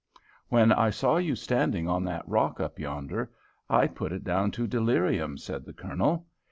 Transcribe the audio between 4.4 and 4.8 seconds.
to